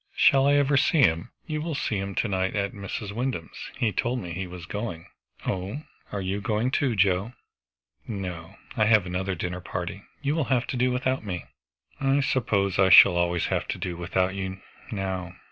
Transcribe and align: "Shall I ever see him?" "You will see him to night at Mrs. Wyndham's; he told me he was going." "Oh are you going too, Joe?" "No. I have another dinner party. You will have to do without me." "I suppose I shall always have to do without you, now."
"Shall 0.15 0.47
I 0.47 0.53
ever 0.55 0.77
see 0.77 1.01
him?" 1.01 1.29
"You 1.45 1.61
will 1.61 1.75
see 1.75 1.97
him 1.99 2.15
to 2.15 2.27
night 2.27 2.55
at 2.55 2.73
Mrs. 2.73 3.11
Wyndham's; 3.11 3.69
he 3.77 3.91
told 3.91 4.19
me 4.19 4.31
he 4.33 4.47
was 4.47 4.65
going." 4.65 5.05
"Oh 5.45 5.83
are 6.11 6.21
you 6.21 6.41
going 6.41 6.71
too, 6.71 6.95
Joe?" 6.95 7.33
"No. 8.07 8.55
I 8.75 8.85
have 8.85 9.05
another 9.05 9.35
dinner 9.35 9.61
party. 9.61 10.01
You 10.23 10.33
will 10.33 10.45
have 10.45 10.65
to 10.73 10.75
do 10.75 10.89
without 10.89 11.23
me." 11.23 11.45
"I 11.99 12.21
suppose 12.21 12.79
I 12.79 12.89
shall 12.89 13.15
always 13.15 13.45
have 13.53 13.67
to 13.67 13.77
do 13.77 13.95
without 13.95 14.33
you, 14.33 14.59
now." 14.91 15.35